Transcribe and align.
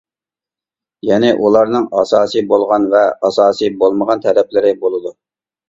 يەنى 1.09 1.29
ئۇلارنىڭ 1.43 1.85
ئاساسى 1.99 2.43
بولغان 2.55 2.89
ۋە 2.97 3.03
ئاساسى 3.29 3.73
بولمىغان 3.85 4.27
تەرەپلىرى 4.27 4.77
بولىدۇ. 4.85 5.17